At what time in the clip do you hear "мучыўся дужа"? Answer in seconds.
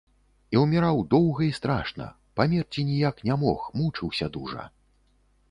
3.83-4.69